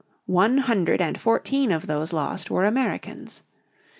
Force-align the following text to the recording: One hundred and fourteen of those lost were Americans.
One 0.25 0.57
hundred 0.57 0.99
and 0.99 1.19
fourteen 1.21 1.71
of 1.71 1.85
those 1.85 2.11
lost 2.11 2.49
were 2.49 2.65
Americans. 2.65 3.43